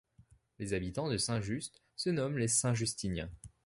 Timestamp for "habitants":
0.73-1.09